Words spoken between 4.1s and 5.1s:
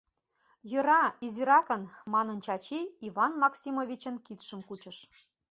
кидшым кучыш.